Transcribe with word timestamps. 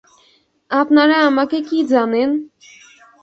আপনারা 0.71 1.15
আমাকে 1.29 1.57
কী 1.61 1.79
জানেন! 1.85 2.29